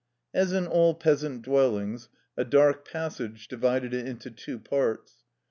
[0.33, 5.17] As in all peasant dwellings, a dark passage divided it into two parts.